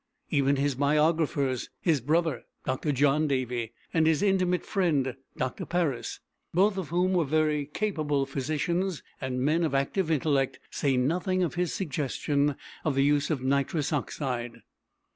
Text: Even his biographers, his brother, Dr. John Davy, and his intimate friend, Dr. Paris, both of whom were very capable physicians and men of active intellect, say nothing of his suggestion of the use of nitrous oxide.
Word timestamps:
Even 0.31 0.55
his 0.55 0.73
biographers, 0.73 1.69
his 1.79 2.01
brother, 2.01 2.41
Dr. 2.65 2.91
John 2.91 3.27
Davy, 3.27 3.71
and 3.93 4.07
his 4.07 4.23
intimate 4.23 4.65
friend, 4.65 5.15
Dr. 5.37 5.63
Paris, 5.63 6.21
both 6.55 6.75
of 6.75 6.89
whom 6.89 7.13
were 7.13 7.23
very 7.23 7.67
capable 7.67 8.25
physicians 8.25 9.03
and 9.21 9.41
men 9.41 9.63
of 9.63 9.75
active 9.75 10.09
intellect, 10.09 10.57
say 10.71 10.97
nothing 10.97 11.43
of 11.43 11.53
his 11.53 11.71
suggestion 11.75 12.55
of 12.83 12.95
the 12.95 13.03
use 13.03 13.29
of 13.29 13.43
nitrous 13.43 13.93
oxide. 13.93 14.63